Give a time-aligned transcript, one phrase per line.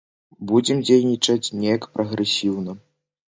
[0.51, 2.77] Будзем дзейнічаць неяк прагрэсіўна.